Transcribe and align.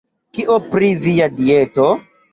Kio 0.37 0.55
pri 0.71 0.89
via 1.05 1.29
dieto? 1.41 1.87